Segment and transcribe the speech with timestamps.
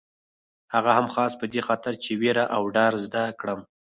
[0.73, 3.59] هغه هم خاص په دې خاطر چې وېره او ډار زده کړم.